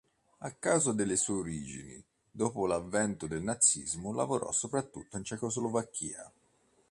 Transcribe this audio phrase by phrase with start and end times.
[0.39, 6.33] A causa delle sue origini dopo l'avvento del nazismo lavorò soprattutto in Cecoslovacchia.